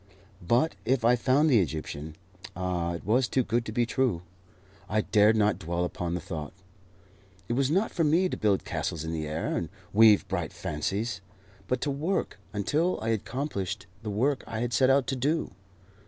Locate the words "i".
1.05-1.15, 4.89-5.01, 12.99-13.09, 14.47-14.61